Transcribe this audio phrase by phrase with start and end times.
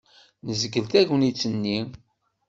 [0.45, 1.79] Nezgel tagnit-nni.